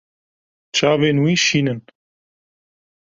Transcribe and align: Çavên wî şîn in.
Çavên 0.75 1.17
wî 1.23 1.35
şîn 1.45 1.67
in. 1.73 1.79